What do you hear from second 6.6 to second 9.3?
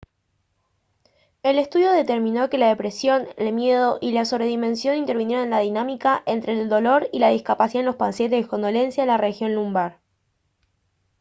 dolor y la discapacidad en los pacientes con dolencias en la